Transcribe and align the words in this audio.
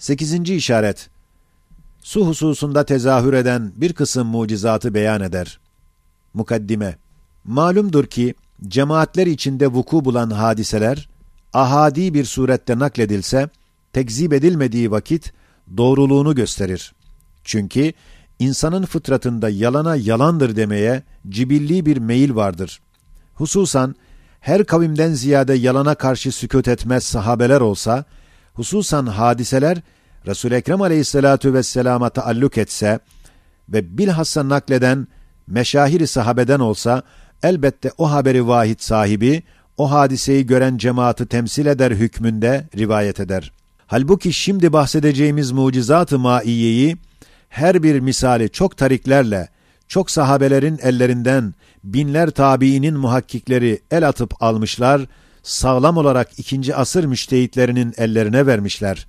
Sekizinci 0.00 0.54
işaret. 0.54 1.10
Su 2.02 2.26
hususunda 2.26 2.84
tezahür 2.84 3.32
eden 3.32 3.72
bir 3.76 3.92
kısım 3.92 4.28
mucizatı 4.28 4.94
beyan 4.94 5.20
eder. 5.20 5.60
Mukaddime. 6.34 6.96
Malumdur 7.44 8.06
ki, 8.06 8.34
cemaatler 8.68 9.26
içinde 9.26 9.66
vuku 9.66 10.04
bulan 10.04 10.30
hadiseler, 10.30 11.08
ahadi 11.52 12.14
bir 12.14 12.24
surette 12.24 12.78
nakledilse, 12.78 13.48
tekzip 13.92 14.32
edilmediği 14.32 14.90
vakit, 14.90 15.32
doğruluğunu 15.76 16.34
gösterir. 16.34 16.92
Çünkü, 17.44 17.92
insanın 18.38 18.84
fıtratında 18.84 19.48
yalana 19.48 19.96
yalandır 19.96 20.56
demeye 20.56 21.02
cibilli 21.28 21.86
bir 21.86 21.96
meyil 21.96 22.34
vardır. 22.34 22.80
Hususan, 23.34 23.94
her 24.40 24.64
kavimden 24.64 25.12
ziyade 25.12 25.54
yalana 25.54 25.94
karşı 25.94 26.32
sükut 26.32 26.68
etmez 26.68 27.04
sahabeler 27.04 27.60
olsa, 27.60 28.04
hususan 28.60 29.06
hadiseler, 29.06 29.78
Resul-i 30.26 30.54
Ekrem 30.54 30.82
aleyhissalatu 30.82 31.54
vesselama 31.54 32.10
taalluk 32.10 32.58
etse 32.58 32.98
ve 33.68 33.98
bilhassa 33.98 34.48
nakleden 34.48 35.08
meşahiri 35.46 36.06
sahabeden 36.06 36.60
olsa, 36.60 37.02
elbette 37.42 37.90
o 37.98 38.10
haberi 38.10 38.46
vahid 38.46 38.78
sahibi, 38.80 39.42
o 39.76 39.90
hadiseyi 39.90 40.46
gören 40.46 40.76
cemaati 40.76 41.26
temsil 41.26 41.66
eder 41.66 41.90
hükmünde 41.90 42.68
rivayet 42.76 43.20
eder. 43.20 43.52
Halbuki 43.86 44.32
şimdi 44.32 44.72
bahsedeceğimiz 44.72 45.52
mucizat-ı 45.52 46.18
maiyeyi, 46.18 46.96
her 47.48 47.82
bir 47.82 48.00
misali 48.00 48.50
çok 48.50 48.76
tariklerle, 48.76 49.48
çok 49.88 50.10
sahabelerin 50.10 50.78
ellerinden, 50.82 51.54
binler 51.84 52.30
tabiinin 52.30 52.96
muhakkikleri 52.96 53.80
el 53.90 54.08
atıp 54.08 54.42
almışlar, 54.42 55.00
sağlam 55.42 55.96
olarak 55.96 56.38
ikinci 56.38 56.74
asır 56.74 57.04
müştehitlerinin 57.04 57.94
ellerine 57.96 58.46
vermişler. 58.46 59.06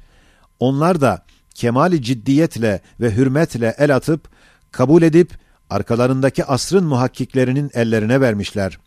Onlar 0.59 1.01
da 1.01 1.25
kemali 1.55 2.01
ciddiyetle 2.01 2.81
ve 2.99 3.15
hürmetle 3.15 3.75
el 3.77 3.95
atıp, 3.95 4.29
kabul 4.71 5.01
edip, 5.01 5.31
arkalarındaki 5.69 6.45
asrın 6.45 6.83
muhakkiklerinin 6.83 7.71
ellerine 7.73 8.21
vermişler. 8.21 8.79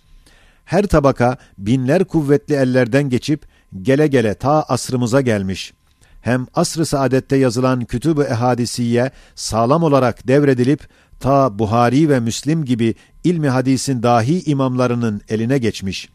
Her 0.65 0.87
tabaka 0.87 1.37
binler 1.59 2.05
kuvvetli 2.05 2.55
ellerden 2.55 3.11
geçip, 3.11 3.47
gele 3.83 4.07
gele 4.07 4.35
ta 4.35 4.63
asrımıza 4.63 5.21
gelmiş. 5.21 5.75
Hem 6.21 6.47
asr-ı 6.55 6.87
saadette 6.87 7.37
yazılan 7.37 7.85
kütüb-ü 7.85 8.23
ehadisiye 8.23 9.11
sağlam 9.35 9.83
olarak 9.83 10.29
devredilip, 10.29 10.89
ta 11.21 11.59
Buhari 11.59 12.09
ve 12.09 12.21
Müslim 12.21 12.65
gibi 12.65 12.95
ilmi 13.25 13.49
hadisin 13.49 14.03
dahi 14.03 14.43
imamlarının 14.51 15.21
eline 15.29 15.59
geçmiş. 15.59 16.14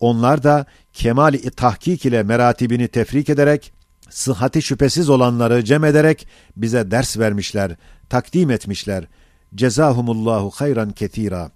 Onlar 0.00 0.42
da 0.42 0.66
kemali 0.92 1.50
tahkik 1.50 2.06
ile 2.06 2.22
meratibini 2.22 2.88
tefrik 2.88 3.28
ederek, 3.28 3.72
sıhhati 4.10 4.62
şüphesiz 4.62 5.08
olanları 5.08 5.64
cem 5.64 5.84
ederek 5.84 6.26
bize 6.56 6.90
ders 6.90 7.18
vermişler, 7.18 7.76
takdim 8.08 8.50
etmişler. 8.50 9.04
Cezahumullahu 9.54 10.50
hayran 10.50 10.90
ketira. 10.90 11.50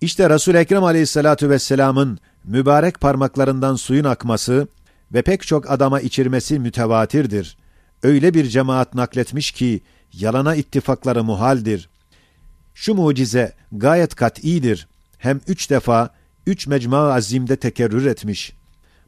İşte 0.00 0.30
Resul-i 0.30 0.56
Ekrem 0.56 0.84
aleyhissalatu 0.84 1.50
vesselamın 1.50 2.18
mübarek 2.44 3.00
parmaklarından 3.00 3.76
suyun 3.76 4.04
akması 4.04 4.68
ve 5.12 5.22
pek 5.22 5.42
çok 5.42 5.70
adama 5.70 6.00
içirmesi 6.00 6.58
mütevatirdir. 6.58 7.56
Öyle 8.02 8.34
bir 8.34 8.46
cemaat 8.46 8.94
nakletmiş 8.94 9.50
ki, 9.50 9.80
yalana 10.12 10.54
ittifakları 10.54 11.24
muhaldir. 11.24 11.88
Şu 12.74 12.94
mucize 12.94 13.52
gayet 13.72 14.14
kat'idir. 14.14 14.88
Hem 15.18 15.40
üç 15.48 15.70
defa, 15.70 16.10
üç 16.46 16.66
mecma 16.66 16.98
azimde 16.98 17.56
tekerrür 17.56 18.06
etmiş. 18.06 18.52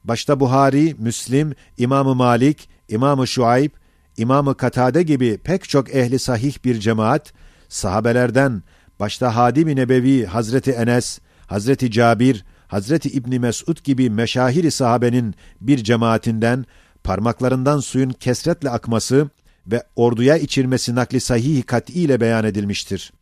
Başta 0.05 0.41
Buhari, 0.41 0.95
Müslim, 0.99 1.55
İmam-ı 1.79 2.15
Malik, 2.15 2.69
İmam-ı 2.89 3.27
Şuayb, 3.27 3.71
İmam-ı 4.17 4.57
Katade 4.57 5.03
gibi 5.03 5.39
pek 5.45 5.69
çok 5.69 5.95
ehli 5.95 6.19
sahih 6.19 6.65
bir 6.65 6.81
cemaat, 6.81 7.33
sahabelerden, 7.69 8.63
başta 9.01 9.37
Hadim-i 9.37 9.77
Nebevi 9.77 10.27
Hazreti 10.27 10.71
Enes, 10.71 11.19
Hazreti 11.47 11.91
Cabir, 11.91 12.45
Hazreti 12.67 13.09
İbni 13.09 13.39
Mesud 13.39 13.85
gibi 13.85 14.11
meşahiri 14.11 14.71
sahabenin 14.71 15.35
bir 15.61 15.85
cemaatinden 15.85 16.65
parmaklarından 17.05 17.81
suyun 17.81 18.11
kesretle 18.11 18.71
akması 18.71 19.31
ve 19.67 19.83
orduya 19.97 20.37
içirmesi 20.37 20.95
nakli 20.95 21.21
sahih 21.21 21.63
kat'i 21.67 21.93
ile 21.93 22.21
beyan 22.21 22.45
edilmiştir. 22.45 23.13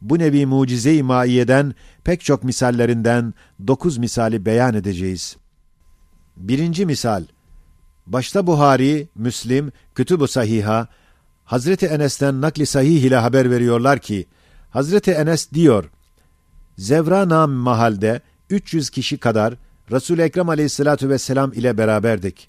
Bu 0.00 0.18
nevi 0.18 0.46
mucize-i 0.46 1.02
maiyeden 1.02 1.74
pek 2.04 2.20
çok 2.20 2.44
misallerinden 2.44 3.34
dokuz 3.66 3.98
misali 3.98 4.46
beyan 4.46 4.74
edeceğiz. 4.74 5.36
Birinci 6.36 6.86
misal, 6.86 7.24
başta 8.06 8.46
Buhari, 8.46 9.08
Müslim, 9.14 9.72
Kütüb-ü 9.94 10.28
Sahiha, 10.28 10.88
Hazreti 11.44 11.86
Enes'ten 11.86 12.40
nakli 12.40 12.66
sahih 12.66 13.02
ile 13.02 13.16
haber 13.16 13.50
veriyorlar 13.50 13.98
ki, 13.98 14.26
Hazreti 14.70 15.10
Enes 15.10 15.52
diyor, 15.52 15.90
Zevra 16.78 17.28
nam 17.28 17.50
mahalde 17.50 18.20
300 18.50 18.90
kişi 18.90 19.18
kadar 19.18 19.54
Resul-i 19.90 20.22
Ekrem 20.22 20.48
aleyhissalatu 20.48 21.08
vesselam 21.08 21.52
ile 21.52 21.78
beraberdik. 21.78 22.48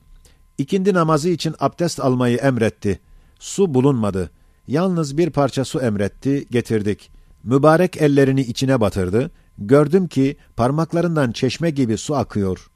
İkindi 0.58 0.94
namazı 0.94 1.30
için 1.30 1.56
abdest 1.60 2.00
almayı 2.00 2.38
emretti. 2.38 3.00
Su 3.40 3.74
bulunmadı. 3.74 4.32
Yalnız 4.68 5.18
bir 5.18 5.30
parça 5.30 5.66
su 5.66 5.80
emretti, 5.80 6.46
getirdik. 6.52 7.12
Mübarek 7.48 7.98
ellerini 7.98 8.42
içine 8.42 8.82
batırdı. 8.82 9.32
Gördüm 9.58 10.08
ki 10.08 10.38
parmaklarından 10.56 11.32
çeşme 11.32 11.70
gibi 11.70 11.98
su 11.98 12.16
akıyor. 12.16 12.68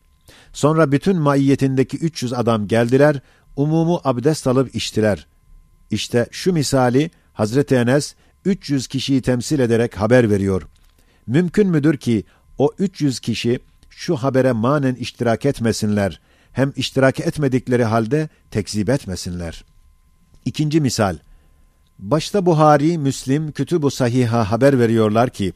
Sonra 0.54 0.92
bütün 0.92 1.18
maiyetindeki 1.18 1.98
300 1.98 2.34
adam 2.34 2.68
geldiler, 2.68 3.20
umumu 3.56 4.02
abdest 4.04 4.48
alıp 4.48 4.76
içtiler. 4.76 5.28
İşte 5.90 6.28
şu 6.32 6.54
misali 6.54 7.12
Hazreti 7.34 7.76
Enes 7.76 8.16
300 8.46 8.88
kişiyi 8.88 9.22
temsil 9.22 9.60
ederek 9.60 9.98
haber 9.98 10.30
veriyor. 10.30 10.68
Mümkün 11.28 11.68
müdür 11.68 11.98
ki 11.98 12.24
o 12.58 12.72
300 12.80 13.20
kişi 13.20 13.60
şu 13.90 14.16
habere 14.16 14.52
manen 14.52 14.96
iştirak 14.96 15.46
etmesinler, 15.46 16.20
hem 16.52 16.74
iştirak 16.76 17.20
etmedikleri 17.20 17.84
halde 17.84 18.30
tekzip 18.52 18.90
etmesinler. 18.90 19.66
İkinci 20.46 20.82
misal, 20.82 21.18
başta 22.02 22.46
Buhari, 22.46 22.98
Müslim, 22.98 23.52
Kütüb-ü 23.52 23.92
Sahiha 23.92 24.52
haber 24.52 24.80
veriyorlar 24.80 25.30
ki, 25.30 25.54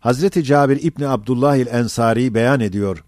Hazreti 0.00 0.44
Cabir 0.44 0.82
İbni 0.82 1.08
Abdullah 1.08 1.56
el 1.56 1.66
Ensari 1.66 2.34
beyan 2.34 2.60
ediyor. 2.60 3.04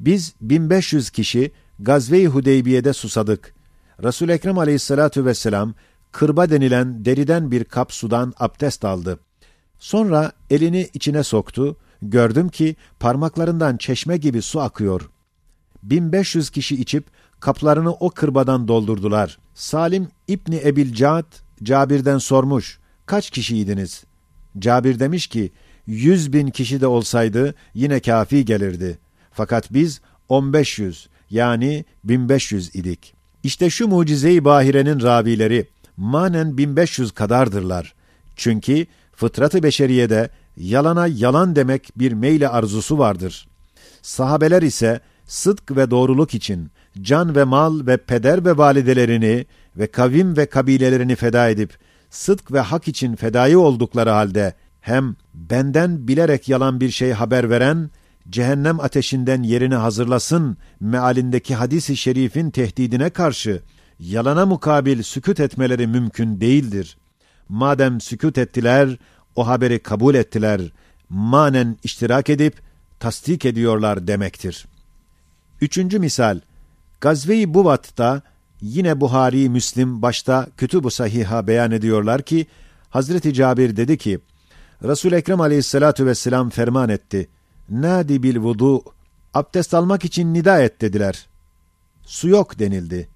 Biz 0.00 0.34
1500 0.40 1.10
kişi 1.10 1.52
Gazve-i 1.78 2.26
Hudeybiye'de 2.26 2.92
susadık. 2.92 3.54
Resul 4.02 4.28
Ekrem 4.28 4.58
Aleyhissalatu 4.58 5.24
vesselam 5.24 5.74
kırba 6.12 6.50
denilen 6.50 7.04
deriden 7.04 7.50
bir 7.50 7.64
kap 7.64 7.92
sudan 7.92 8.34
abdest 8.38 8.84
aldı. 8.84 9.20
Sonra 9.78 10.32
elini 10.50 10.88
içine 10.94 11.22
soktu. 11.22 11.76
Gördüm 12.02 12.48
ki 12.48 12.76
parmaklarından 13.00 13.76
çeşme 13.76 14.16
gibi 14.16 14.42
su 14.42 14.60
akıyor. 14.60 15.10
1500 15.82 16.50
kişi 16.50 16.74
içip 16.80 17.04
kaplarını 17.40 17.92
o 17.92 18.10
kırbadan 18.10 18.68
doldurdular. 18.68 19.38
Salim 19.54 20.08
İbni 20.28 20.60
Ebil 20.64 20.94
Cad 20.94 21.24
Cabir'den 21.62 22.18
sormuş. 22.18 22.78
Kaç 23.06 23.30
kişiydiniz? 23.30 24.04
Cabir 24.58 24.98
demiş 24.98 25.26
ki, 25.26 25.52
yüz 25.86 26.32
bin 26.32 26.48
kişi 26.48 26.80
de 26.80 26.86
olsaydı 26.86 27.54
yine 27.74 28.00
kafi 28.00 28.44
gelirdi. 28.44 28.98
Fakat 29.32 29.72
biz 29.72 30.00
1500 30.30 31.08
yani 31.30 31.84
1500 32.04 32.74
idik. 32.76 33.14
İşte 33.42 33.70
şu 33.70 33.88
mucize-i 33.88 34.44
bahirenin 34.44 35.00
ravileri 35.00 35.68
manen 35.96 36.58
1500 36.58 37.12
kadardırlar. 37.12 37.94
Çünkü 38.36 38.86
fıtratı 39.12 39.62
beşeriyede 39.62 40.30
yalana 40.56 41.06
yalan 41.06 41.56
demek 41.56 41.92
bir 41.96 42.12
meyle 42.12 42.48
arzusu 42.48 42.98
vardır. 42.98 43.48
Sahabeler 44.02 44.62
ise 44.62 45.00
sıdk 45.26 45.76
ve 45.76 45.90
doğruluk 45.90 46.34
için 46.34 46.70
can 47.02 47.36
ve 47.36 47.44
mal 47.44 47.86
ve 47.86 47.96
peder 47.96 48.44
ve 48.44 48.56
validelerini 48.56 49.46
ve 49.76 49.86
kavim 49.86 50.36
ve 50.36 50.46
kabilelerini 50.46 51.16
feda 51.16 51.48
edip 51.48 51.78
sıdk 52.10 52.52
ve 52.52 52.60
hak 52.60 52.88
için 52.88 53.16
fedai 53.16 53.56
oldukları 53.56 54.10
halde 54.10 54.54
hem 54.80 55.16
benden 55.34 56.08
bilerek 56.08 56.48
yalan 56.48 56.80
bir 56.80 56.90
şey 56.90 57.12
haber 57.12 57.50
veren 57.50 57.90
cehennem 58.30 58.80
ateşinden 58.80 59.42
yerini 59.42 59.74
hazırlasın 59.74 60.56
mealindeki 60.80 61.54
hadisi 61.54 61.96
şerifin 61.96 62.50
tehdidine 62.50 63.10
karşı 63.10 63.62
yalana 63.98 64.46
mukabil 64.46 65.02
sükut 65.02 65.40
etmeleri 65.40 65.86
mümkün 65.86 66.40
değildir. 66.40 66.96
Madem 67.48 68.00
sükut 68.00 68.38
ettiler, 68.38 68.98
o 69.36 69.46
haberi 69.46 69.78
kabul 69.78 70.14
ettiler, 70.14 70.60
manen 71.08 71.76
iştirak 71.82 72.30
edip 72.30 72.60
tasdik 73.00 73.44
ediyorlar 73.44 74.06
demektir. 74.06 74.66
Üçüncü 75.60 75.98
misal, 75.98 76.40
Gazve-i 77.00 77.54
Buvat'ta 77.54 78.22
yine 78.60 79.00
Buhari, 79.00 79.48
Müslim 79.48 80.02
başta 80.02 80.48
Kütüb-ü 80.56 80.90
Sahiha 80.90 81.46
beyan 81.46 81.70
ediyorlar 81.70 82.22
ki, 82.22 82.46
Hazreti 82.90 83.34
Cabir 83.34 83.76
dedi 83.76 83.98
ki, 83.98 84.18
Resul 84.82 85.12
Ekrem 85.12 85.40
Aleyhissalatu 85.40 86.06
vesselam 86.06 86.50
ferman 86.50 86.88
etti. 86.88 87.28
Nadi 87.70 88.22
bil 88.22 88.36
vudu 88.36 88.82
abdest 89.34 89.74
almak 89.74 90.04
için 90.04 90.34
nida 90.34 90.62
et 90.62 90.80
dediler. 90.80 91.26
Su 92.02 92.28
yok 92.28 92.58
denildi. 92.58 93.08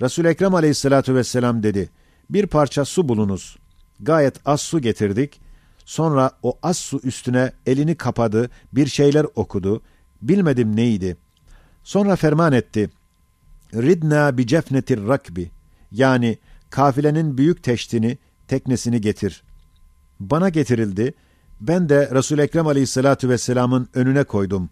Resul 0.00 0.24
Ekrem 0.24 0.54
Aleyhissalatu 0.54 1.14
vesselam 1.14 1.62
dedi: 1.62 1.90
"Bir 2.30 2.46
parça 2.46 2.84
su 2.84 3.08
bulunuz." 3.08 3.56
Gayet 4.00 4.34
az 4.44 4.60
su 4.60 4.80
getirdik. 4.80 5.40
Sonra 5.84 6.30
o 6.42 6.58
az 6.62 6.76
su 6.76 7.00
üstüne 7.04 7.52
elini 7.66 7.94
kapadı, 7.94 8.50
bir 8.72 8.86
şeyler 8.86 9.26
okudu. 9.34 9.82
Bilmedim 10.22 10.76
neydi. 10.76 11.16
Sonra 11.84 12.16
ferman 12.16 12.52
etti. 12.52 12.90
Ridna 13.74 14.38
bi 14.38 14.46
cefnetir 14.46 15.08
rakbi. 15.08 15.50
Yani 15.92 16.38
kafilenin 16.70 17.38
büyük 17.38 17.62
teştini, 17.62 18.18
teknesini 18.48 19.00
getir. 19.00 19.42
Bana 20.20 20.48
getirildi. 20.48 21.14
Ben 21.60 21.88
de 21.88 22.10
Resul 22.14 22.38
Ekrem 22.38 22.66
Aleyhissalatu 22.66 23.28
vesselam'ın 23.28 23.88
önüne 23.94 24.24
koydum. 24.24 24.70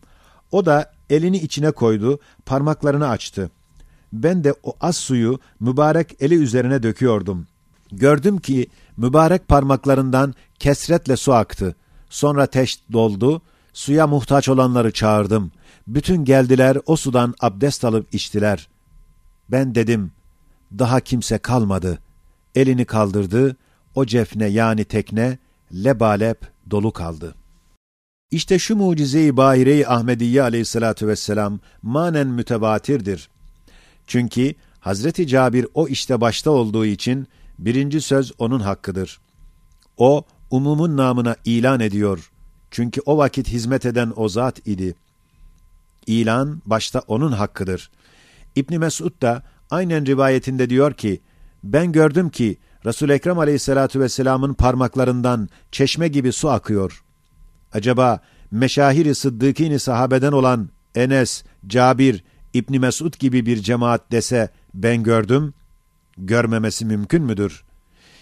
O 0.52 0.66
da 0.66 0.92
elini 1.10 1.36
içine 1.36 1.70
koydu, 1.70 2.20
parmaklarını 2.46 3.08
açtı. 3.08 3.50
Ben 4.12 4.44
de 4.44 4.54
o 4.62 4.76
az 4.80 4.96
suyu 4.96 5.40
mübarek 5.60 6.16
eli 6.20 6.34
üzerine 6.34 6.82
döküyordum. 6.82 7.46
Gördüm 7.92 8.38
ki 8.38 8.66
mübarek 8.96 9.48
parmaklarından 9.48 10.34
kesretle 10.58 11.16
su 11.16 11.32
aktı. 11.32 11.76
Sonra 12.10 12.46
teşt 12.46 12.80
doldu, 12.92 13.42
suya 13.72 14.06
muhtaç 14.06 14.48
olanları 14.48 14.92
çağırdım. 14.92 15.52
Bütün 15.86 16.24
geldiler 16.24 16.78
o 16.86 16.96
sudan 16.96 17.34
abdest 17.40 17.84
alıp 17.84 18.14
içtiler. 18.14 18.68
Ben 19.52 19.74
dedim, 19.74 20.12
daha 20.78 21.00
kimse 21.00 21.38
kalmadı. 21.38 21.98
Elini 22.54 22.84
kaldırdı, 22.84 23.56
o 23.94 24.06
cefne 24.06 24.46
yani 24.46 24.84
tekne 24.84 25.38
lebalep 25.72 26.40
dolu 26.70 26.92
kaldı. 26.92 27.34
İşte 28.30 28.58
şu 28.58 28.76
mucize-i 28.76 29.36
bahire-i 29.36 29.88
Ahmediye 29.88 30.42
aleyhissalatu 30.42 31.06
vesselam 31.06 31.60
manen 31.82 32.26
mütevatirdir. 32.26 33.30
Çünkü 34.06 34.54
Hazreti 34.80 35.26
Cabir 35.26 35.66
o 35.74 35.88
işte 35.88 36.20
başta 36.20 36.50
olduğu 36.50 36.86
için 36.86 37.28
birinci 37.58 38.00
söz 38.00 38.32
onun 38.38 38.60
hakkıdır. 38.60 39.20
O, 39.96 40.24
umumun 40.50 40.96
namına 40.96 41.36
ilan 41.44 41.80
ediyor. 41.80 42.30
Çünkü 42.70 43.00
o 43.06 43.18
vakit 43.18 43.48
hizmet 43.48 43.86
eden 43.86 44.12
o 44.16 44.28
zat 44.28 44.66
idi. 44.66 44.94
İlan 46.06 46.62
başta 46.66 47.02
onun 47.06 47.32
hakkıdır. 47.32 47.90
İbni 48.56 48.78
Mesud 48.78 49.22
da 49.22 49.42
aynen 49.70 50.06
rivayetinde 50.06 50.70
diyor 50.70 50.94
ki, 50.94 51.20
ben 51.64 51.92
gördüm 51.92 52.30
ki 52.30 52.56
Resul-i 52.86 53.12
Ekrem 53.12 53.38
aleyhissalatu 53.38 54.00
vesselamın 54.00 54.54
parmaklarından 54.54 55.48
çeşme 55.72 56.08
gibi 56.08 56.32
su 56.32 56.50
akıyor. 56.50 57.02
Acaba 57.72 58.20
meşahiri 58.50 59.14
sıddıkini 59.14 59.78
sahabeden 59.78 60.32
olan 60.32 60.70
Enes, 60.94 61.44
Cabir, 61.66 62.24
İbni 62.54 62.78
Mesud 62.78 63.14
gibi 63.18 63.46
bir 63.46 63.56
cemaat 63.56 64.12
dese 64.12 64.50
ben 64.74 65.02
gördüm, 65.02 65.54
görmemesi 66.18 66.84
mümkün 66.84 67.22
müdür? 67.22 67.64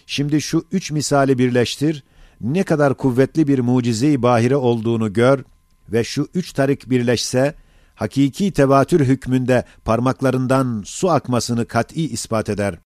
Şimdi 0.06 0.40
şu 0.40 0.64
üç 0.72 0.90
misali 0.90 1.38
birleştir, 1.38 2.04
ne 2.40 2.62
kadar 2.62 2.94
kuvvetli 2.94 3.48
bir 3.48 3.58
mucize-i 3.58 4.22
bahire 4.22 4.56
olduğunu 4.56 5.12
gör 5.12 5.44
ve 5.92 6.04
şu 6.04 6.28
üç 6.34 6.52
tarik 6.52 6.90
birleşse, 6.90 7.54
hakiki 7.98 8.52
tevatür 8.52 9.00
hükmünde 9.00 9.64
parmaklarından 9.84 10.82
su 10.86 11.10
akmasını 11.10 11.66
kat'i 11.66 12.08
ispat 12.08 12.48
eder. 12.48 12.78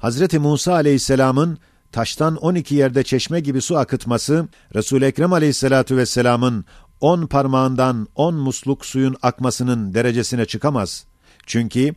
Hazreti 0.00 0.38
Musa 0.38 0.72
aleyhisselamın 0.72 1.58
taştan 1.92 2.36
12 2.36 2.74
yerde 2.74 3.02
çeşme 3.02 3.40
gibi 3.40 3.60
su 3.60 3.76
akıtması, 3.76 4.48
Resul-i 4.74 5.04
Ekrem 5.04 5.32
aleyhissalatu 5.32 5.96
vesselamın 5.96 6.64
on 7.00 7.26
parmağından 7.26 8.08
on 8.14 8.34
musluk 8.34 8.86
suyun 8.86 9.16
akmasının 9.22 9.94
derecesine 9.94 10.44
çıkamaz. 10.44 11.04
Çünkü 11.46 11.94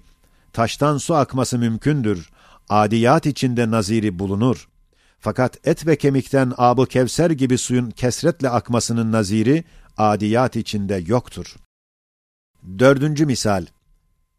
taştan 0.53 0.97
su 0.97 1.15
akması 1.15 1.57
mümkündür. 1.57 2.29
Adiyat 2.69 3.25
içinde 3.25 3.71
naziri 3.71 4.19
bulunur. 4.19 4.67
Fakat 5.19 5.67
et 5.67 5.87
ve 5.87 5.95
kemikten 5.95 6.53
abu 6.57 6.85
kevser 6.85 7.29
gibi 7.29 7.57
suyun 7.57 7.91
kesretle 7.91 8.49
akmasının 8.49 9.11
naziri 9.11 9.63
adiyat 9.97 10.55
içinde 10.55 11.03
yoktur. 11.07 11.55
Dördüncü 12.79 13.25
misal. 13.25 13.65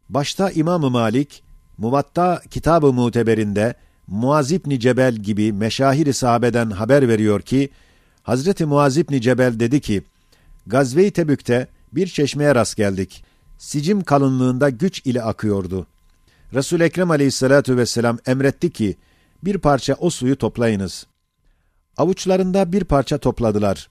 Başta 0.09 0.51
İmam-ı 0.51 0.89
Malik, 0.89 1.43
Muvatta 1.77 2.41
Kitab-ı 2.49 2.93
Muteberinde 2.93 3.75
Muaz 4.07 4.51
İbni 4.51 4.79
Cebel 4.79 5.15
gibi 5.15 5.53
meşahir 5.53 6.13
sahabeden 6.13 6.69
haber 6.69 7.07
veriyor 7.07 7.41
ki, 7.41 7.69
Hazreti 8.23 8.65
Muaz 8.65 8.97
İbni 8.97 9.21
Cebel 9.21 9.59
dedi 9.59 9.81
ki, 9.81 10.03
Gazve-i 10.67 11.11
Tebük'te 11.11 11.67
bir 11.93 12.07
çeşmeye 12.07 12.55
rast 12.55 12.77
geldik. 12.77 13.23
Sicim 13.57 14.03
kalınlığında 14.03 14.69
güç 14.69 15.05
ile 15.05 15.21
akıyordu. 15.21 15.87
Resul 16.53 16.79
Ekrem 16.79 17.11
Aleyhissalatu 17.11 17.77
vesselam 17.77 18.17
emretti 18.25 18.71
ki 18.71 18.97
bir 19.43 19.57
parça 19.57 19.93
o 19.93 20.09
suyu 20.09 20.37
toplayınız. 20.37 21.07
Avuçlarında 21.97 22.71
bir 22.71 22.83
parça 22.83 23.17
topladılar. 23.17 23.89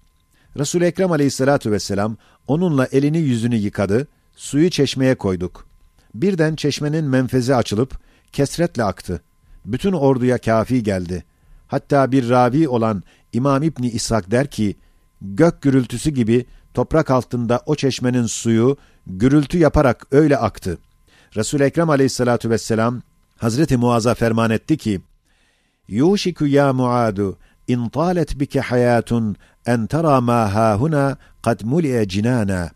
Resul 0.59 0.83
Ekrem 0.83 1.12
Aleyhissalatu 1.12 1.71
vesselam 1.71 2.17
onunla 2.47 2.87
elini 2.87 3.19
yüzünü 3.19 3.56
yıkadı, 3.56 4.09
suyu 4.37 4.71
çeşmeye 4.71 5.15
koyduk. 5.15 5.67
Birden 6.15 6.56
çeşmenin 6.56 7.05
menfezi 7.05 7.55
açılıp 7.55 7.99
kesretle 8.33 8.85
aktı. 8.85 9.23
Bütün 9.65 9.93
orduya 9.93 10.38
kafi 10.38 10.83
geldi. 10.83 11.25
Hatta 11.67 12.12
bir 12.12 12.29
ravi 12.29 12.69
olan 12.69 13.03
İmam 13.33 13.62
İbni 13.62 13.91
İshak 13.91 14.31
der 14.31 14.50
ki, 14.50 14.77
gök 15.21 15.62
gürültüsü 15.62 16.11
gibi 16.11 16.47
toprak 16.75 17.11
altında 17.11 17.62
o 17.67 17.75
çeşmenin 17.75 18.27
suyu 18.27 18.77
gürültü 19.06 19.59
yaparak 19.59 20.06
öyle 20.11 20.37
aktı. 20.37 20.79
Resul 21.37 21.61
Ekrem 21.61 21.91
Aleyhissalatu 21.91 22.50
vesselam 22.50 23.03
Hazreti 23.37 23.77
Muaz'a 23.77 24.15
ferman 24.15 24.50
etti 24.50 24.77
ki: 24.77 25.00
"Yuşiku 25.88 26.47
ya 26.47 26.73
Muadu 26.73 27.38
in 27.69 27.88
talet 27.88 28.41
bike 28.41 28.61
hayatun 28.61 29.37
en 29.67 29.87
tara 29.87 30.21
ma 30.21 30.55
hahuna 30.55 31.17
kad 31.43 31.61
muli'e 31.65 32.09
cinana." 32.09 32.71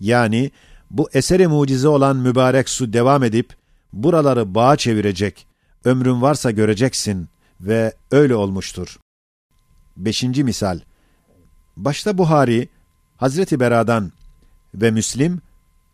Yani 0.00 0.50
bu 0.90 1.08
eseri 1.12 1.46
mucize 1.46 1.88
olan 1.88 2.16
mübarek 2.16 2.68
su 2.68 2.92
devam 2.92 3.24
edip 3.24 3.54
buraları 3.92 4.54
bağa 4.54 4.76
çevirecek. 4.76 5.46
Ömrün 5.84 6.22
varsa 6.22 6.50
göreceksin 6.50 7.28
ve 7.60 7.94
öyle 8.10 8.34
olmuştur. 8.34 8.98
Beşinci 9.96 10.44
misal. 10.44 10.80
Başta 11.76 12.18
Buhari, 12.18 12.68
Hazreti 13.16 13.60
Bera'dan 13.60 14.12
ve 14.74 14.90
Müslim, 14.90 15.40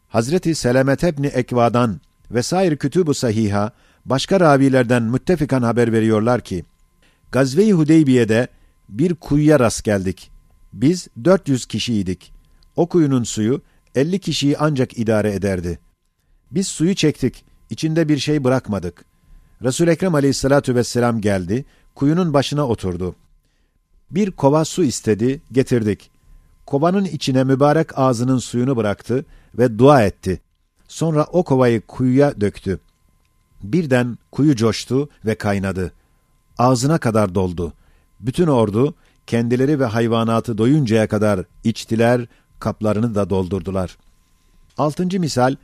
Hazreti 0.09 0.55
Selamet 0.55 1.05
ebni 1.05 1.27
Ekva'dan 1.27 2.01
vesaire 2.31 2.77
kütüb-ü 2.77 3.15
sahiha, 3.15 3.73
başka 4.05 4.41
ravilerden 4.41 5.03
müttefikan 5.03 5.63
haber 5.63 5.93
veriyorlar 5.93 6.41
ki, 6.41 6.65
Gazve-i 7.33 7.73
Hudeybiye'de 7.73 8.49
bir 8.89 9.15
kuyuya 9.15 9.61
rast 9.61 9.85
geldik. 9.85 10.31
Biz 10.73 11.09
400 11.25 11.67
kişiydik. 11.67 12.33
O 12.77 12.89
kuyunun 12.89 13.23
suyu 13.25 13.63
50 13.97 14.19
kişiyi 14.19 14.59
ancak 14.59 14.99
idare 14.99 15.33
ederdi. 15.33 15.79
Biz 16.51 16.69
suyu 16.69 16.95
çektik, 16.95 17.45
içinde 17.71 18.09
bir 18.09 18.19
şey 18.19 18.45
bırakmadık. 18.45 19.05
Resul 19.63 19.89
Ekrem 19.89 20.15
Aleyhissalatu 20.15 20.75
vesselam 20.75 21.21
geldi, 21.21 21.65
kuyunun 21.95 22.35
başına 22.35 22.67
oturdu. 22.69 23.15
Bir 24.11 24.31
kova 24.31 24.65
su 24.65 24.85
istedi, 24.85 25.43
getirdik. 25.53 26.11
Kovanın 26.67 27.05
içine 27.05 27.45
mübarek 27.45 27.99
ağzının 27.99 28.39
suyunu 28.39 28.77
bıraktı 28.77 29.25
ve 29.59 29.79
dua 29.79 30.03
etti. 30.03 30.41
Sonra 30.89 31.25
o 31.25 31.45
kovayı 31.45 31.81
kuyuya 31.81 32.41
döktü. 32.41 32.81
Birden 33.63 34.19
kuyu 34.33 34.57
coştu 34.57 35.09
ve 35.25 35.35
kaynadı. 35.35 35.93
Ağzına 36.59 36.99
kadar 36.99 37.35
doldu. 37.35 37.73
Bütün 38.21 38.47
ordu 38.47 38.95
kendileri 39.27 39.81
ve 39.81 39.85
hayvanatı 39.85 40.59
doyuncaya 40.59 41.09
kadar 41.09 41.45
içtiler, 41.65 42.27
kaplarını 42.61 43.15
da 43.15 43.31
doldurdular. 43.31 43.99
Altıncı 44.79 45.21
misal, 45.21 45.57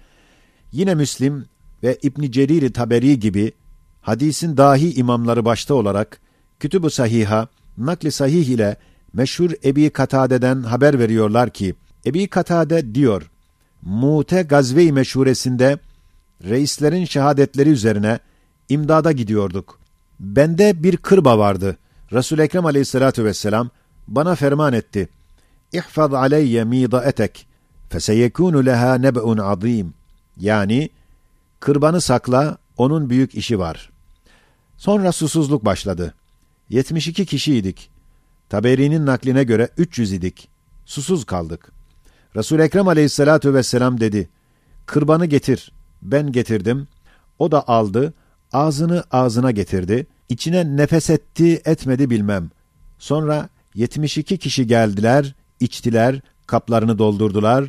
yine 0.72 0.94
Müslim 0.94 1.44
ve 1.82 1.98
İbn 2.02 2.30
Cerir 2.30 2.72
Taberi 2.72 3.20
gibi 3.20 3.52
hadisin 4.00 4.56
dahi 4.56 4.94
imamları 4.94 5.44
başta 5.44 5.74
olarak 5.74 6.20
Kütüb-ü 6.60 6.90
Sahiha, 6.90 7.48
nakli 7.78 8.12
sahih 8.12 8.46
ile 8.46 8.76
meşhur 9.12 9.50
Ebi 9.64 9.90
Katade'den 9.90 10.62
haber 10.62 10.98
veriyorlar 10.98 11.50
ki, 11.50 11.74
Ebi 12.06 12.28
Katade 12.28 12.94
diyor, 12.94 13.30
Mute 13.82 14.42
Gazve-i 14.42 14.92
Meşhuresinde 14.92 15.78
reislerin 16.44 17.04
şehadetleri 17.04 17.68
üzerine 17.68 18.18
imdada 18.68 19.12
gidiyorduk. 19.12 19.78
Bende 20.20 20.82
bir 20.82 20.96
kırba 20.96 21.38
vardı. 21.38 21.76
Resul 22.12 22.38
Ekrem 22.38 22.66
Aleyhissalatu 22.66 23.24
vesselam 23.24 23.70
bana 24.08 24.34
ferman 24.34 24.72
etti. 24.72 25.08
İhfaz 25.72 26.14
aleyye 26.14 26.64
midaetek 26.64 27.46
feseyekunu 27.88 28.66
leha 28.66 28.94
neb'un 28.94 29.38
azim. 29.38 29.94
Yani 30.36 30.90
kırbanı 31.60 32.00
sakla, 32.00 32.58
onun 32.76 33.10
büyük 33.10 33.34
işi 33.34 33.58
var. 33.58 33.90
Sonra 34.76 35.12
susuzluk 35.12 35.64
başladı. 35.64 36.14
72 36.68 37.26
kişiydik. 37.26 37.90
Taberi'nin 38.48 39.06
nakline 39.06 39.44
göre 39.44 39.68
300 39.76 40.12
idik. 40.12 40.48
Susuz 40.84 41.24
kaldık. 41.24 41.72
resul 42.36 42.58
Ekrem 42.58 42.88
aleyhissalatu 42.88 43.54
vesselam 43.54 44.00
dedi, 44.00 44.28
Kırbanı 44.86 45.26
getir. 45.26 45.72
Ben 46.02 46.32
getirdim. 46.32 46.88
O 47.38 47.52
da 47.52 47.68
aldı, 47.68 48.14
ağzını 48.52 49.04
ağzına 49.10 49.50
getirdi, 49.50 50.06
içine 50.28 50.76
nefes 50.76 51.10
etti 51.10 51.62
etmedi 51.64 52.10
bilmem. 52.10 52.50
Sonra 52.98 53.48
72 53.74 54.38
kişi 54.38 54.66
geldiler, 54.66 55.34
içtiler, 55.62 56.20
kaplarını 56.46 56.98
doldurdular. 56.98 57.68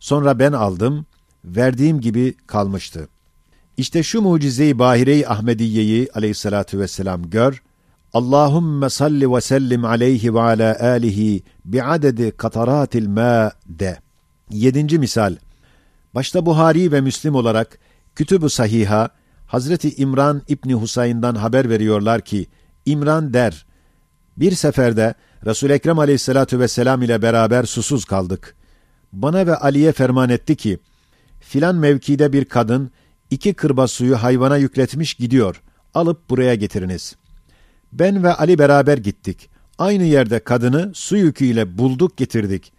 Sonra 0.00 0.38
ben 0.38 0.52
aldım, 0.52 1.06
verdiğim 1.44 2.00
gibi 2.00 2.34
kalmıştı. 2.46 3.08
İşte 3.76 4.02
şu 4.02 4.20
mucize-i 4.20 4.78
Bahire-i 4.78 5.28
Ahmediye'yi 5.28 6.08
aleyhissalatu 6.14 6.78
vesselam 6.78 7.30
gör. 7.30 7.62
Allahümme 8.12 8.90
salli 8.90 9.32
ve 9.32 9.40
sellim 9.40 9.84
aleyhi 9.84 10.34
ve 10.34 10.40
ala 10.40 10.80
alihi 10.80 11.42
bi'adedi 11.64 12.30
kataratil 12.30 13.08
ma 13.08 13.52
de. 13.66 13.98
Yedinci 14.50 14.98
misal. 14.98 15.36
Başta 16.14 16.46
Buhari 16.46 16.92
ve 16.92 17.00
Müslim 17.00 17.34
olarak 17.34 17.78
Kütüb-ü 18.14 18.50
Sahiha 18.50 19.08
Hazreti 19.46 19.94
İmran 19.94 20.42
İbni 20.48 20.74
Husayn'dan 20.74 21.34
haber 21.34 21.68
veriyorlar 21.68 22.20
ki 22.20 22.46
İmran 22.86 23.34
der. 23.34 23.66
Bir 24.36 24.52
seferde 24.52 25.14
Resul 25.46 25.70
Ekrem 25.70 25.98
Aleyhissalatu 25.98 26.58
vesselam 26.58 27.02
ile 27.02 27.22
beraber 27.22 27.64
susuz 27.64 28.04
kaldık. 28.04 28.54
Bana 29.12 29.46
ve 29.46 29.56
Ali'ye 29.56 29.92
ferman 29.92 30.30
etti 30.30 30.56
ki 30.56 30.78
filan 31.40 31.76
mevkide 31.76 32.32
bir 32.32 32.44
kadın 32.44 32.90
iki 33.30 33.54
kırba 33.54 33.88
suyu 33.88 34.16
hayvana 34.16 34.56
yükletmiş 34.56 35.14
gidiyor. 35.14 35.62
Alıp 35.94 36.30
buraya 36.30 36.54
getiriniz. 36.54 37.16
Ben 37.92 38.22
ve 38.22 38.34
Ali 38.34 38.58
beraber 38.58 38.98
gittik. 38.98 39.50
Aynı 39.78 40.02
yerde 40.02 40.38
kadını 40.38 40.90
su 40.94 41.16
yüküyle 41.16 41.78
bulduk 41.78 42.16
getirdik. 42.16 42.72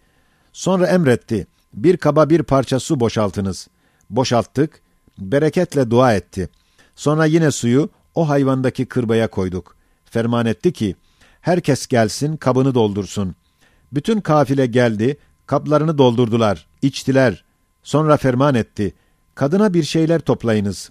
Sonra 0.52 0.86
emretti. 0.86 1.46
Bir 1.74 1.96
kaba 1.96 2.30
bir 2.30 2.42
parça 2.42 2.80
su 2.80 3.00
boşaltınız. 3.00 3.68
Boşalttık. 4.10 4.80
Bereketle 5.18 5.90
dua 5.90 6.14
etti. 6.14 6.48
Sonra 6.94 7.24
yine 7.24 7.50
suyu 7.50 7.88
o 8.14 8.28
hayvandaki 8.28 8.86
kırbaya 8.86 9.28
koyduk. 9.30 9.76
Ferman 10.04 10.46
etti 10.46 10.72
ki, 10.72 10.96
herkes 11.46 11.86
gelsin 11.86 12.36
kabını 12.36 12.74
doldursun. 12.74 13.34
Bütün 13.92 14.20
kafile 14.20 14.66
geldi, 14.66 15.16
kaplarını 15.46 15.98
doldurdular, 15.98 16.66
içtiler. 16.82 17.44
Sonra 17.82 18.16
ferman 18.16 18.54
etti, 18.54 18.94
kadına 19.34 19.74
bir 19.74 19.82
şeyler 19.82 20.20
toplayınız. 20.20 20.90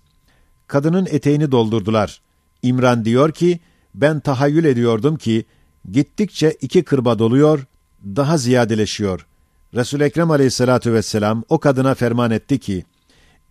Kadının 0.68 1.06
eteğini 1.06 1.52
doldurdular. 1.52 2.22
İmran 2.62 3.06
diyor 3.06 3.32
ki, 3.32 3.60
ben 3.96 4.20
tahayyül 4.20 4.66
ediyordum 4.66 5.18
ki, 5.18 5.46
gittikçe 5.92 6.52
iki 6.62 6.84
kırba 6.84 7.20
doluyor, 7.20 7.66
daha 8.06 8.38
ziyadeleşiyor. 8.38 9.28
Resul 9.74 10.02
Ekrem 10.02 10.32
Aleyhissalatu 10.32 10.94
vesselam 10.94 11.44
o 11.50 11.60
kadına 11.60 11.96
ferman 11.96 12.32
etti 12.32 12.60
ki: 12.60 12.86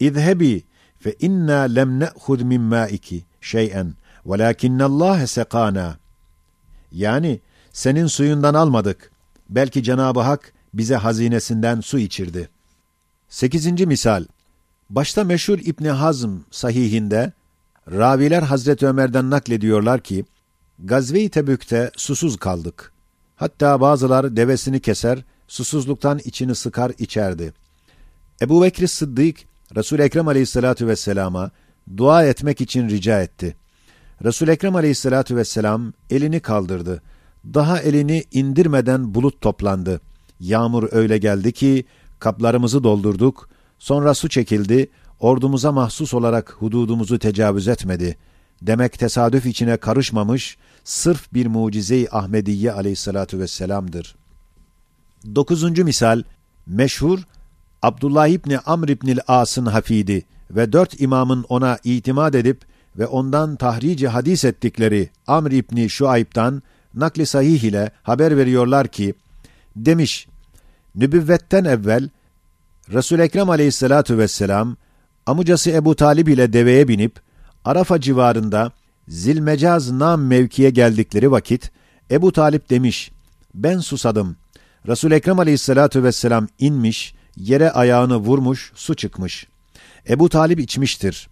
"İzhebi 0.00 0.64
fe 0.99 1.14
inna 1.20 1.61
lem 1.61 2.00
ne'hud 2.00 2.40
min 2.40 2.61
ma'iki 2.61 3.25
şey'en 3.40 3.94
velakinnallâhe 4.26 5.26
sekâna." 5.26 6.03
Yani 6.94 7.40
senin 7.72 8.06
suyundan 8.06 8.54
almadık. 8.54 9.10
Belki 9.48 9.82
Cenab-ı 9.82 10.20
Hak 10.20 10.52
bize 10.74 10.96
hazinesinden 10.96 11.80
su 11.80 11.98
içirdi. 11.98 12.48
Sekizinci 13.28 13.86
misal. 13.86 14.24
Başta 14.90 15.24
meşhur 15.24 15.58
İbni 15.58 15.90
Hazm 15.90 16.30
sahihinde 16.50 17.32
raviler 17.90 18.42
Hazreti 18.42 18.86
Ömer'den 18.86 19.30
naklediyorlar 19.30 20.00
ki 20.00 20.24
Gazve-i 20.78 21.28
Tebük'te 21.28 21.90
susuz 21.96 22.36
kaldık. 22.36 22.92
Hatta 23.36 23.80
bazılar 23.80 24.36
devesini 24.36 24.80
keser, 24.80 25.24
susuzluktan 25.48 26.20
içini 26.24 26.54
sıkar 26.54 26.92
içerdi. 26.98 27.52
Ebu 28.42 28.62
Bekir 28.62 28.86
Sıddık, 28.86 29.36
Resul 29.76 29.98
Ekrem 29.98 30.28
Aleyhissalatu 30.28 30.86
vesselama 30.86 31.50
dua 31.96 32.24
etmek 32.24 32.60
için 32.60 32.88
rica 32.88 33.22
etti. 33.22 33.56
Resul 34.25 34.49
Ekrem 34.49 34.76
Aleyhissalatu 34.76 35.37
vesselam 35.37 35.93
elini 36.11 36.40
kaldırdı. 36.40 37.02
Daha 37.54 37.81
elini 37.81 38.25
indirmeden 38.33 39.14
bulut 39.14 39.40
toplandı. 39.40 40.00
Yağmur 40.40 40.88
öyle 40.93 41.19
geldi 41.19 41.52
ki 41.52 41.85
kaplarımızı 42.19 42.85
doldurduk. 42.85 43.49
Sonra 43.78 44.14
su 44.14 44.28
çekildi. 44.28 44.90
Ordumuza 45.21 45.73
mahsus 45.73 46.14
olarak 46.14 46.57
hududumuzu 46.59 47.19
tecavüz 47.19 47.69
etmedi. 47.69 48.16
Demek 48.62 48.99
tesadüf 48.99 49.47
içine 49.47 49.76
karışmamış, 49.76 50.57
sırf 50.85 51.33
bir 51.35 51.47
mucize-i 51.47 52.09
Ahmediye 52.11 52.73
aleyhissalatu 52.73 53.38
vesselam'dır. 53.38 54.16
Dokuzuncu 55.35 55.85
misal, 55.85 56.23
meşhur 56.66 57.19
Abdullah 57.83 58.28
İbni 58.28 58.59
Amr 58.59 58.88
İbnil 58.88 59.19
As'ın 59.28 59.66
hafidi 59.66 60.25
ve 60.50 60.73
dört 60.73 61.00
imamın 61.00 61.45
ona 61.49 61.78
itimat 61.85 62.35
edip 62.35 62.74
ve 62.98 63.06
ondan 63.06 63.56
tahrici 63.56 64.08
hadis 64.08 64.44
ettikleri 64.44 65.10
Amr 65.26 65.50
İbni 65.50 65.90
Şuayb'dan 65.90 66.62
nakli 66.94 67.26
sahih 67.26 67.62
ile 67.62 67.90
haber 68.02 68.36
veriyorlar 68.36 68.88
ki, 68.88 69.14
demiş, 69.76 70.28
nübüvvetten 70.94 71.64
evvel 71.64 72.08
Resul 72.92 73.18
Ekrem 73.18 73.50
Aleyhissalatu 73.50 74.18
vesselam 74.18 74.76
amucası 75.26 75.70
Ebu 75.70 75.96
Talib 75.96 76.26
ile 76.26 76.52
deveye 76.52 76.88
binip 76.88 77.20
Arafa 77.64 78.00
civarında 78.00 78.72
Zilmecaz 79.08 79.90
Nam 79.90 80.26
mevkiye 80.26 80.70
geldikleri 80.70 81.30
vakit 81.30 81.70
Ebu 82.10 82.32
Talip 82.32 82.70
demiş, 82.70 83.10
ben 83.54 83.78
susadım. 83.78 84.36
Resul 84.86 85.10
Ekrem 85.10 85.38
Aleyhissalatu 85.38 86.02
vesselam 86.04 86.48
inmiş, 86.58 87.14
yere 87.36 87.70
ayağını 87.70 88.16
vurmuş, 88.16 88.72
su 88.74 88.94
çıkmış. 88.94 89.46
Ebu 90.08 90.28
Talip 90.28 90.60
içmiştir. 90.60 91.28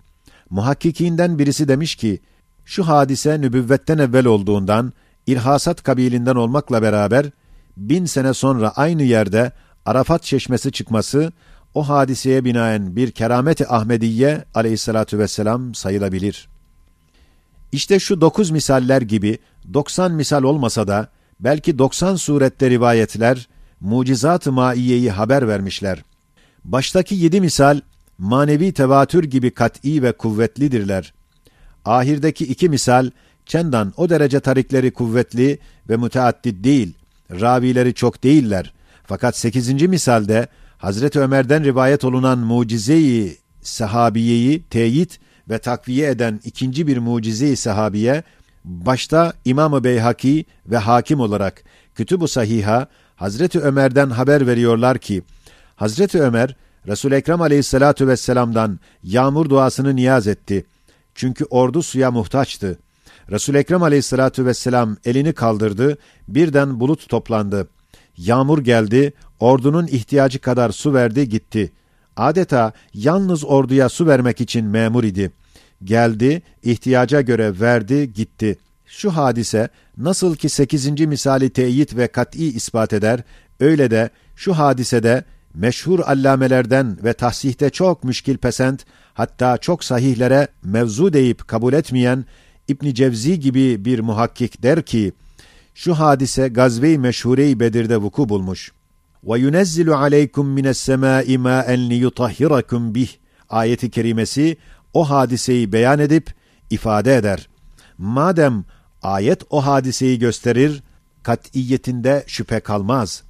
Muhakkikinden 0.53 1.39
birisi 1.39 1.69
demiş 1.69 1.95
ki, 1.95 2.21
şu 2.65 2.89
hadise 2.89 3.41
nübüvvetten 3.41 3.99
evvel 3.99 4.27
olduğundan, 4.27 4.93
İrhasat 5.27 5.83
kabilinden 5.83 6.35
olmakla 6.35 6.83
beraber, 6.83 7.31
bin 7.77 8.05
sene 8.05 8.35
sonra 8.35 8.71
aynı 8.71 9.03
yerde 9.03 9.53
Arafat 9.87 10.23
çeşmesi 10.23 10.73
çıkması, 10.73 11.33
o 11.75 11.89
hadiseye 11.89 12.45
binaen 12.45 12.97
bir 12.97 13.11
kerameti 13.11 13.69
Ahmediye 13.69 14.45
aleyhissalatu 14.55 15.19
vesselam 15.19 15.75
sayılabilir. 15.75 16.49
İşte 17.73 17.99
şu 17.99 18.21
dokuz 18.21 18.51
misaller 18.51 19.03
gibi, 19.03 19.39
doksan 19.75 20.13
misal 20.13 20.43
olmasa 20.43 20.89
da, 20.89 21.09
belki 21.41 21.79
doksan 21.79 22.17
surette 22.17 22.71
rivayetler, 22.71 23.49
mucizat-ı 23.81 24.53
maiyeyi 24.53 25.11
haber 25.11 25.49
vermişler. 25.49 26.05
Baştaki 26.65 27.15
yedi 27.15 27.41
misal, 27.41 27.81
manevi 28.19 28.73
tevatür 28.73 29.25
gibi 29.25 29.51
kat'i 29.51 30.03
ve 30.03 30.13
kuvvetlidirler. 30.13 31.15
Ahirdeki 31.85 32.45
iki 32.45 32.69
misal, 32.69 33.11
çendan 33.47 33.93
o 33.97 34.11
derece 34.11 34.41
tarikleri 34.41 34.91
kuvvetli 34.91 35.59
ve 35.89 35.97
müteaddit 35.97 36.65
değil, 36.65 36.95
ravileri 37.31 37.95
çok 37.95 38.25
değiller. 38.25 38.73
Fakat 39.05 39.37
sekizinci 39.37 39.89
misalde, 39.89 40.47
Hazreti 40.79 41.21
Ömer'den 41.21 41.65
rivayet 41.65 42.05
olunan 42.05 42.39
mucizeyi 42.39 43.39
sahabiyeyi 43.63 44.63
teyit 44.63 45.21
ve 45.49 45.59
takviye 45.59 46.11
eden 46.11 46.41
ikinci 46.45 46.87
bir 46.87 46.99
mucize-i 46.99 47.57
sahabiye, 47.57 48.23
başta 48.65 49.33
İmam-ı 49.45 49.85
Beyhaki 49.85 50.45
ve 50.67 50.77
hakim 50.77 51.21
olarak 51.21 51.65
Kütüb-ü 51.95 52.29
Sahiha, 52.29 52.87
Hazreti 53.17 53.61
Ömer'den 53.61 54.11
haber 54.11 54.47
veriyorlar 54.47 54.99
ki, 54.99 55.23
Hazreti 55.77 56.23
Ömer, 56.23 56.57
Resul-i 56.87 57.15
Ekrem 57.15 57.41
aleyhissalatu 57.41 58.09
vesselam'dan 58.09 58.81
yağmur 59.03 59.49
duasını 59.51 59.97
niyaz 59.97 60.27
etti. 60.27 60.65
Çünkü 61.15 61.45
ordu 61.45 61.83
suya 61.83 62.11
muhtaçtı. 62.11 62.79
Resul-i 63.31 63.59
Ekrem 63.59 63.83
aleyhissalatu 63.83 64.47
vesselam 64.47 64.97
elini 65.05 65.33
kaldırdı, 65.33 65.99
birden 66.29 66.81
bulut 66.81 67.09
toplandı. 67.09 67.69
Yağmur 68.17 68.59
geldi, 68.59 69.13
ordunun 69.41 69.87
ihtiyacı 69.87 70.39
kadar 70.39 70.71
su 70.71 70.95
verdi 70.95 71.29
gitti. 71.29 71.73
Adeta 72.17 72.73
yalnız 72.95 73.45
orduya 73.45 73.89
su 73.89 74.07
vermek 74.07 74.41
için 74.41 74.65
memur 74.65 75.05
idi. 75.05 75.33
Geldi, 75.85 76.43
ihtiyaca 76.63 77.21
göre 77.21 77.61
verdi, 77.61 78.13
gitti. 78.13 78.59
Şu 78.87 79.11
hadise 79.11 79.69
nasıl 79.97 80.37
ki 80.37 80.49
sekizinci 80.49 81.07
misali 81.07 81.51
teyit 81.51 81.97
ve 81.97 82.09
kat'i 82.09 82.45
ispat 82.45 82.93
eder, 82.93 83.21
öyle 83.61 83.91
de 83.91 84.11
şu 84.37 84.59
hadisede 84.59 85.25
meşhur 85.55 86.01
allamelerden 86.01 86.99
ve 87.05 87.13
tahsihte 87.13 87.71
çok 87.71 88.05
müşkil 88.05 88.37
pesent, 88.37 88.85
hatta 89.15 89.59
çok 89.59 89.85
sahihlere 89.85 90.49
mevzu 90.65 91.13
deyip 91.13 91.49
kabul 91.49 91.73
etmeyen 91.73 92.25
İbn 92.69 92.95
Cevzi 92.95 93.41
gibi 93.41 93.85
bir 93.85 94.01
muhakkik 94.01 94.63
der 94.63 94.83
ki, 94.83 95.13
şu 95.75 95.95
hadise 95.95 96.49
gazve-i 96.49 96.99
meşhure-i 96.99 97.61
Bedir'de 97.61 97.97
vuku 97.97 98.29
bulmuş. 98.29 98.73
Ve 99.25 99.39
yunezzilu 99.39 99.95
aleykum 99.95 100.49
mines 100.49 100.79
semâi 100.79 101.39
mâen 101.39 101.91
liyutahhirakum 101.91 102.95
bih 102.95 103.09
ayeti 103.51 103.91
kerimesi 103.91 104.57
o 104.95 105.11
hadiseyi 105.11 105.73
beyan 105.73 105.99
edip 105.99 106.35
ifade 106.71 107.17
eder. 107.17 107.49
Madem 107.99 108.65
ayet 109.03 109.43
o 109.51 109.67
hadiseyi 109.67 110.19
gösterir, 110.19 110.83
kat'iyetinde 111.23 112.25
şüphe 112.27 112.61
kalmaz. 112.61 113.23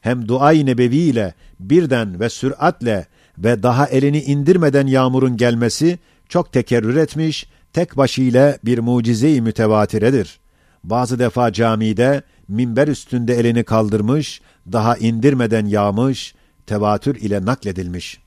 Hem 0.00 0.28
dua-i 0.28 0.66
nebevi 0.66 0.96
ile 0.96 1.34
birden 1.60 2.20
ve 2.20 2.28
süratle 2.28 3.06
ve 3.38 3.62
daha 3.62 3.86
elini 3.86 4.22
indirmeden 4.22 4.86
yağmurun 4.86 5.36
gelmesi 5.36 5.98
çok 6.28 6.52
tekerrür 6.52 6.96
etmiş, 6.96 7.48
tek 7.72 7.96
başıyla 7.96 8.58
bir 8.64 8.78
mucize-i 8.78 9.40
mütevatiredir. 9.40 10.40
Bazı 10.84 11.18
defa 11.18 11.52
camide 11.52 12.22
minber 12.48 12.88
üstünde 12.88 13.34
elini 13.34 13.64
kaldırmış, 13.64 14.40
daha 14.72 14.96
indirmeden 14.96 15.66
yağmış, 15.66 16.34
tevatür 16.66 17.16
ile 17.16 17.44
nakledilmiş. 17.44 18.23